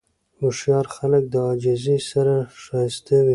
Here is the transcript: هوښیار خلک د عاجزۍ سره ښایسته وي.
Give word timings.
هوښیار 0.39 0.85
خلک 0.95 1.23
د 1.29 1.35
عاجزۍ 1.47 1.99
سره 2.11 2.35
ښایسته 2.63 3.17
وي. 3.25 3.29